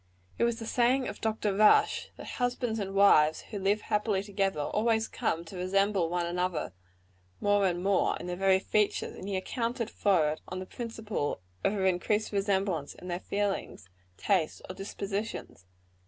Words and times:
It 0.39 0.45
was 0.45 0.57
the 0.57 0.65
saying 0.65 1.07
of 1.07 1.21
Dr. 1.21 1.53
Rush, 1.55 2.09
that 2.17 2.27
husbands 2.41 2.79
and 2.79 2.95
wives 2.95 3.41
who 3.51 3.59
live 3.59 3.81
happily 3.81 4.23
together, 4.23 4.61
always 4.61 5.07
come 5.07 5.45
to 5.45 5.55
resemble 5.57 6.09
one 6.09 6.25
another 6.25 6.73
more 7.39 7.67
and 7.67 7.83
more, 7.83 8.17
in 8.17 8.25
their 8.25 8.35
very 8.35 8.57
features; 8.57 9.15
and 9.15 9.27
he 9.27 9.35
accounted 9.37 9.91
for 9.91 10.29
it 10.31 10.41
on 10.47 10.57
the 10.57 10.65
principle 10.65 11.39
of 11.63 11.73
an 11.77 11.85
increased 11.85 12.31
resemblance 12.31 12.95
in 12.95 13.09
their 13.09 13.19
feelings, 13.19 13.89
tastes 14.17 14.59
or 14.67 14.73
dispositions. 14.73 15.65